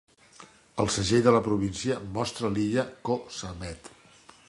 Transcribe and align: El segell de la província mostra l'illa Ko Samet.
El 0.83 0.89
segell 0.95 1.27
de 1.27 1.35
la 1.35 1.43
província 1.49 1.99
mostra 2.17 2.53
l'illa 2.57 2.89
Ko 3.07 3.23
Samet. 3.41 3.97